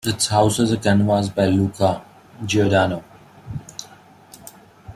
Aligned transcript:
It 0.03 0.25
houses 0.25 0.71
a 0.71 0.77
canvas 0.77 1.29
by 1.29 1.45
Luca 1.45 2.03
Giordano. 2.43 3.03